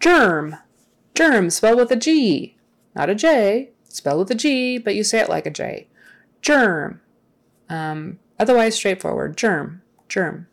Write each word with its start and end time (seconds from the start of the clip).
Germ. 0.00 0.56
Germ 1.14 1.50
spelled 1.50 1.78
with 1.78 1.92
a 1.92 1.96
G, 1.96 2.56
not 2.94 3.10
a 3.10 3.14
J. 3.14 3.70
Spelled 3.84 4.20
with 4.20 4.30
a 4.30 4.34
G, 4.34 4.78
but 4.78 4.94
you 4.94 5.04
say 5.04 5.20
it 5.20 5.28
like 5.28 5.46
a 5.46 5.50
J. 5.50 5.88
Germ. 6.40 7.00
Um, 7.68 8.18
otherwise 8.38 8.74
straightforward. 8.74 9.36
Germ. 9.36 9.82
Germ. 10.08 10.48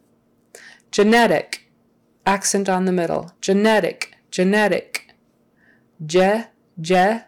Genetic. 0.92 1.72
Accent 2.26 2.68
on 2.68 2.86
the 2.86 2.92
middle. 2.92 3.32
Genetic. 3.42 4.16
Genetic. 4.32 5.14
Je. 6.06 6.46
Je. 6.82 7.22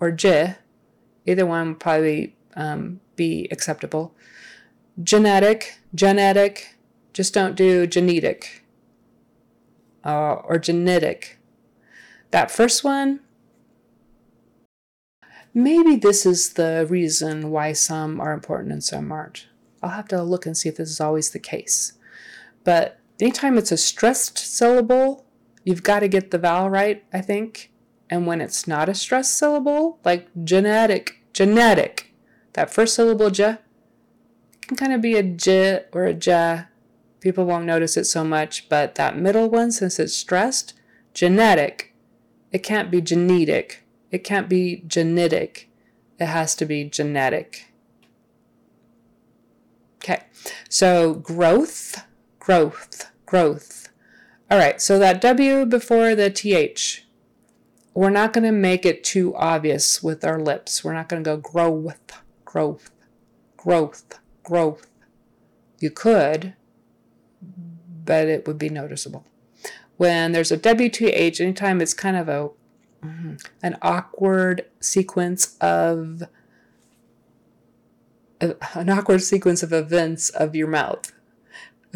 Or 0.00 0.10
je. 0.10 0.56
Either 1.26 1.44
one 1.44 1.68
would 1.68 1.80
probably 1.80 2.36
um, 2.56 3.00
be 3.16 3.46
acceptable. 3.50 4.14
Genetic. 5.02 5.78
Genetic. 5.94 6.76
Just 7.12 7.34
don't 7.34 7.56
do 7.56 7.86
genetic 7.86 8.64
uh, 10.04 10.34
or 10.44 10.58
genetic. 10.58 11.38
That 12.30 12.50
first 12.50 12.84
one, 12.84 13.20
maybe 15.52 15.96
this 15.96 16.24
is 16.24 16.54
the 16.54 16.86
reason 16.88 17.50
why 17.50 17.72
some 17.72 18.20
are 18.20 18.32
important 18.32 18.72
and 18.72 18.84
some 18.84 19.10
aren't. 19.10 19.46
I'll 19.82 19.90
have 19.90 20.08
to 20.08 20.22
look 20.22 20.46
and 20.46 20.56
see 20.56 20.68
if 20.68 20.76
this 20.76 20.90
is 20.90 21.00
always 21.00 21.30
the 21.30 21.38
case. 21.38 21.94
But 22.64 22.98
anytime 23.20 23.56
it's 23.58 23.72
a 23.72 23.76
stressed 23.76 24.38
syllable, 24.38 25.24
you've 25.64 25.82
got 25.82 26.00
to 26.00 26.08
get 26.08 26.30
the 26.30 26.38
vowel 26.38 26.70
right, 26.70 27.04
I 27.12 27.20
think. 27.20 27.72
And 28.08 28.26
when 28.26 28.40
it's 28.40 28.66
not 28.66 28.88
a 28.88 28.94
stressed 28.94 29.38
syllable, 29.38 29.98
like 30.04 30.28
genetic, 30.44 31.20
genetic, 31.32 32.12
that 32.54 32.72
first 32.72 32.94
syllable 32.94 33.30
j 33.30 33.56
can 34.62 34.76
kind 34.76 34.92
of 34.92 35.00
be 35.00 35.16
a 35.16 35.22
j 35.22 35.84
or 35.92 36.04
a 36.06 36.14
ja. 36.14 36.64
People 37.20 37.44
won't 37.44 37.66
notice 37.66 37.96
it 37.96 38.04
so 38.04 38.24
much, 38.24 38.68
but 38.68 38.94
that 38.94 39.16
middle 39.16 39.48
one, 39.48 39.70
since 39.70 39.98
it's 39.98 40.16
stressed, 40.16 40.74
genetic, 41.12 41.94
it 42.50 42.62
can't 42.62 42.90
be 42.90 43.00
genetic. 43.00 43.84
It 44.10 44.24
can't 44.24 44.48
be 44.48 44.82
genetic. 44.86 45.70
It 46.18 46.26
has 46.26 46.54
to 46.56 46.64
be 46.64 46.84
genetic. 46.84 47.72
Okay, 50.02 50.22
so 50.68 51.14
growth, 51.14 52.04
growth, 52.38 53.10
growth. 53.26 53.90
All 54.50 54.58
right, 54.58 54.80
so 54.80 54.98
that 54.98 55.20
W 55.20 55.66
before 55.66 56.14
the 56.14 56.30
TH, 56.30 57.06
we're 57.94 58.10
not 58.10 58.32
going 58.32 58.44
to 58.44 58.52
make 58.52 58.86
it 58.86 59.04
too 59.04 59.36
obvious 59.36 60.02
with 60.02 60.24
our 60.24 60.40
lips. 60.40 60.82
We're 60.82 60.94
not 60.94 61.08
going 61.08 61.22
to 61.22 61.30
go 61.30 61.36
growth, 61.36 62.22
growth, 62.44 62.90
growth, 63.56 64.18
growth. 64.42 64.86
You 65.78 65.90
could, 65.90 66.54
but 68.04 68.28
it 68.28 68.46
would 68.46 68.58
be 68.58 68.68
noticeable. 68.68 69.24
When 69.96 70.32
there's 70.32 70.52
a 70.52 70.58
WTH, 70.58 71.40
anytime 71.40 71.80
it's 71.80 71.94
kind 71.94 72.16
of 72.16 72.28
a 72.28 72.50
mm-hmm, 73.04 73.34
an 73.62 73.76
awkward 73.82 74.66
sequence 74.80 75.56
of 75.60 76.22
an 78.40 78.88
awkward 78.88 79.22
sequence 79.22 79.62
of 79.62 79.72
events 79.72 80.30
of 80.30 80.56
your 80.56 80.68
mouth. 80.68 81.12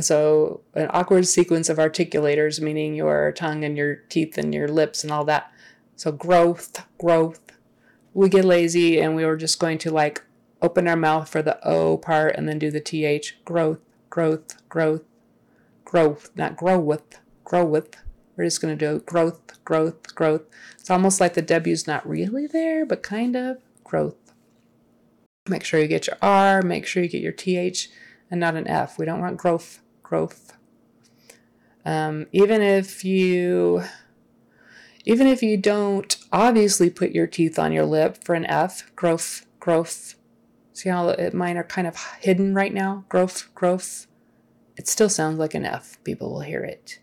So, 0.00 0.62
an 0.74 0.88
awkward 0.90 1.26
sequence 1.26 1.68
of 1.68 1.78
articulators, 1.78 2.60
meaning 2.60 2.94
your 2.94 3.30
tongue 3.32 3.64
and 3.64 3.76
your 3.76 3.94
teeth 3.94 4.36
and 4.36 4.52
your 4.52 4.68
lips 4.68 5.04
and 5.04 5.12
all 5.12 5.24
that. 5.26 5.52
So, 5.96 6.10
growth, 6.10 6.84
growth. 6.98 7.40
We 8.12 8.28
get 8.28 8.44
lazy 8.44 9.00
and 9.00 9.14
we 9.14 9.24
were 9.24 9.36
just 9.36 9.58
going 9.58 9.78
to 9.78 9.90
like 9.90 10.22
open 10.60 10.88
our 10.88 10.96
mouth 10.96 11.28
for 11.28 11.42
the 11.42 11.64
O 11.66 11.96
part 11.96 12.34
and 12.36 12.48
then 12.48 12.58
do 12.58 12.70
the 12.70 12.80
TH. 12.80 13.36
Growth, 13.44 13.78
growth, 14.10 14.68
growth, 14.68 15.02
growth, 15.84 16.30
not 16.34 16.56
grow 16.56 16.78
with, 16.78 17.20
grow 17.44 17.64
with. 17.64 17.96
We're 18.36 18.44
just 18.44 18.60
going 18.60 18.76
to 18.76 18.92
do 18.92 19.00
growth, 19.00 19.64
growth, 19.64 20.14
growth. 20.14 20.42
It's 20.78 20.90
almost 20.90 21.20
like 21.20 21.34
the 21.34 21.42
W's 21.42 21.86
not 21.86 22.08
really 22.08 22.46
there, 22.46 22.84
but 22.84 23.02
kind 23.02 23.36
of 23.36 23.58
growth. 23.84 24.16
Make 25.48 25.64
sure 25.64 25.80
you 25.80 25.88
get 25.88 26.06
your 26.06 26.16
R, 26.22 26.62
make 26.62 26.86
sure 26.86 27.02
you 27.02 27.08
get 27.08 27.22
your 27.22 27.32
TH 27.32 27.90
and 28.30 28.40
not 28.40 28.56
an 28.56 28.66
F. 28.66 28.98
We 28.98 29.04
don't 29.04 29.20
want 29.20 29.36
growth, 29.36 29.80
growth. 30.02 30.56
Um, 31.84 32.26
even 32.32 32.62
if 32.62 33.04
you 33.04 33.84
even 35.04 35.26
if 35.26 35.42
you 35.42 35.56
don't 35.58 36.16
obviously 36.32 36.88
put 36.88 37.12
your 37.12 37.26
teeth 37.26 37.58
on 37.58 37.72
your 37.72 37.84
lip 37.84 38.24
for 38.24 38.34
an 38.34 38.46
F, 38.46 38.90
growth, 38.96 39.44
growth. 39.60 40.14
See 40.72 40.88
how 40.88 41.14
mine 41.32 41.56
are 41.56 41.64
kind 41.64 41.86
of 41.86 41.96
hidden 42.20 42.54
right 42.54 42.72
now? 42.72 43.04
Growth, 43.08 43.54
growth. 43.54 44.06
It 44.76 44.88
still 44.88 45.08
sounds 45.08 45.38
like 45.38 45.54
an 45.54 45.64
F. 45.64 46.02
People 46.04 46.32
will 46.32 46.40
hear 46.40 46.64
it. 46.64 46.98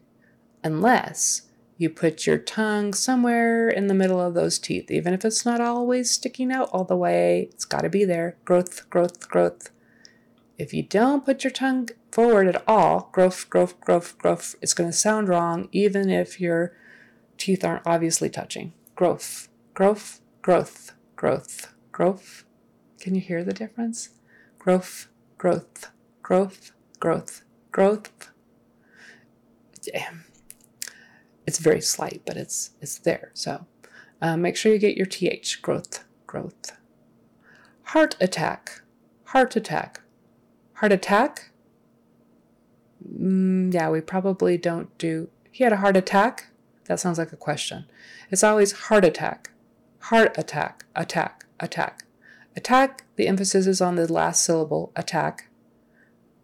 Unless 0.64 1.44
you 1.78 1.90
put 1.90 2.28
your 2.28 2.38
tongue 2.38 2.94
somewhere 2.94 3.68
in 3.68 3.88
the 3.88 3.94
middle 3.94 4.20
of 4.22 4.34
those 4.34 4.60
teeth, 4.60 4.92
even 4.92 5.14
if 5.14 5.26
it's 5.26 5.46
not 5.46 5.62
always 5.62 6.12
sticking 6.12 6.52
out 6.52 6.70
all 6.72 6.84
the 6.84 6.96
way, 6.96 7.50
it's 7.52 7.66
got 7.66 7.82
to 7.82 7.90
be 7.90 8.06
there. 8.06 8.38
Growth, 8.46 8.90
growth, 8.90 9.28
growth. 9.30 9.72
If 10.58 10.74
you 10.74 10.84
don't 10.84 11.26
put 11.26 11.44
your 11.44 11.52
tongue 11.52 11.90
forward 12.12 12.48
at 12.48 12.64
all, 12.68 13.10
growth, 13.12 13.50
growth, 13.50 13.80
growth, 13.82 14.18
growth, 14.20 14.56
it's 14.62 14.76
going 14.76 14.90
to 14.90 14.96
sound 14.96 15.28
wrong 15.28 15.70
even 15.72 16.10
if 16.10 16.40
your 16.40 16.76
teeth 17.38 17.66
aren't 17.66 17.88
obviously 17.88 18.30
touching. 18.30 18.74
Growth, 18.96 19.50
growth, 19.74 20.22
growth, 20.44 20.94
growth, 21.16 21.74
growth. 21.92 22.44
Can 23.00 23.16
you 23.16 23.22
hear 23.22 23.44
the 23.44 23.54
difference? 23.54 24.10
Growth, 24.60 25.08
growth, 25.40 25.90
growth, 26.22 26.74
growth, 27.00 27.42
growth. 27.72 28.32
Damn 29.82 30.26
it's 31.52 31.60
very 31.60 31.82
slight, 31.82 32.22
but 32.26 32.38
it's 32.38 32.72
it's 32.82 32.98
there. 33.00 33.32
So 33.34 33.66
uh, 34.22 34.38
make 34.38 34.56
sure 34.56 34.72
you 34.72 34.80
get 34.80 34.98
your 34.98 35.06
th 35.06 35.62
growth 35.62 36.06
growth. 36.28 36.78
Heart 37.92 38.16
attack, 38.22 38.82
heart 39.26 39.56
attack, 39.56 40.02
heart 40.76 40.92
attack. 40.92 41.52
Mm, 43.06 43.74
yeah, 43.74 43.90
we 43.90 44.02
probably 44.02 44.58
don't 44.58 44.96
do. 44.98 45.30
He 45.52 45.64
had 45.64 45.74
a 45.74 45.78
heart 45.84 45.98
attack. 45.98 46.48
That 46.86 47.00
sounds 47.00 47.18
like 47.18 47.34
a 47.34 47.38
question. 47.38 47.86
It's 48.30 48.44
always 48.44 48.72
heart 48.88 49.04
attack, 49.04 49.52
heart 50.00 50.38
attack, 50.38 50.86
attack, 50.96 51.46
attack, 51.60 52.06
attack. 52.56 53.04
The 53.16 53.28
emphasis 53.28 53.68
is 53.68 53.82
on 53.82 53.96
the 53.96 54.12
last 54.12 54.46
syllable, 54.46 54.92
attack. 54.96 55.50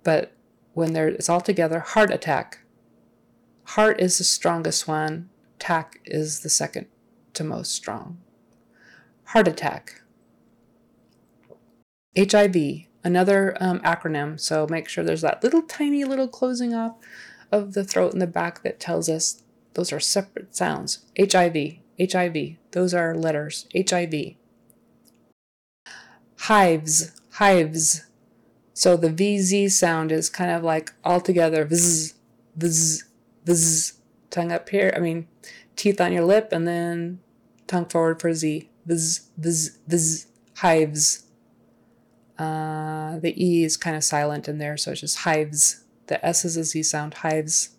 But 0.04 0.34
when 0.78 0.94
there, 0.94 1.08
it's 1.08 1.30
all 1.30 1.42
together, 1.42 1.80
heart 1.80 2.12
attack, 2.12 2.60
Heart 3.72 4.00
is 4.00 4.18
the 4.18 4.24
strongest 4.24 4.88
one, 4.88 5.30
tack 5.60 6.00
is 6.06 6.40
the 6.40 6.50
second 6.50 6.88
to 7.34 7.44
most 7.44 7.74
strong. 7.74 8.18
Heart 9.26 9.50
attack. 9.50 10.02
HIV, 12.18 12.56
another 13.04 13.58
um, 13.60 13.80
acronym, 13.82 14.40
so 14.40 14.68
make 14.70 14.88
sure 14.88 15.04
there's 15.04 15.22
that 15.22 15.44
little 15.44 15.62
tiny 15.64 16.06
little 16.06 16.30
closing 16.30 16.74
off 16.74 16.96
of 17.52 17.74
the 17.74 17.84
throat 17.84 18.14
in 18.14 18.20
the 18.20 18.26
back 18.26 18.64
that 18.64 18.80
tells 18.80 19.10
us 19.10 19.44
those 19.74 19.92
are 19.92 20.00
separate 20.00 20.56
sounds. 20.56 21.06
HIV, 21.20 21.80
HIV, 22.00 22.56
those 22.72 22.94
are 22.94 23.14
letters. 23.14 23.68
HIV. 23.76 24.36
Hives, 26.38 27.12
hives. 27.32 28.06
So 28.78 28.96
the 28.96 29.10
VZ 29.10 29.72
sound 29.72 30.12
is 30.12 30.30
kind 30.30 30.52
of 30.52 30.64
like 30.64 30.94
all 31.04 31.20
together, 31.20 31.66
vzz, 31.66 32.14
vzz, 32.56 33.06
the 33.46 33.92
tongue 34.30 34.52
up 34.52 34.70
here. 34.70 34.94
I 34.96 35.00
mean, 35.00 35.28
teeth 35.76 36.00
on 36.00 36.14
your 36.14 36.24
lip, 36.24 36.50
and 36.52 36.68
then 36.68 37.20
tongue 37.66 37.88
forward 37.88 38.22
for 38.22 38.32
z. 38.36 38.70
Viz, 38.86 39.30
viz, 39.36 39.80
viz, 39.88 40.28
hives. 40.58 41.24
Uh, 42.38 43.18
the 43.18 43.34
e 43.44 43.64
is 43.64 43.78
kind 43.78 43.96
of 43.96 44.04
silent 44.04 44.48
in 44.48 44.60
there, 44.60 44.78
so 44.78 44.92
it's 44.92 45.02
just 45.02 45.18
hives. 45.18 45.84
The 46.06 46.24
s 46.24 46.46
is 46.46 46.56
a 46.56 46.64
z 46.64 46.84
sound. 46.84 47.16
Hives. 47.16 47.70